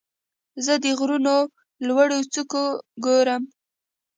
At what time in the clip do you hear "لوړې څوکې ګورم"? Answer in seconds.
1.87-3.43